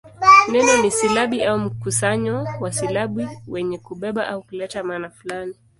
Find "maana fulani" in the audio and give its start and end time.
4.83-5.53